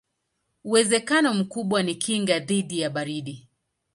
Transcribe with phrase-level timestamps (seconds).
[0.63, 3.47] Uwezekano mkubwa ni kinga dhidi ya baridi.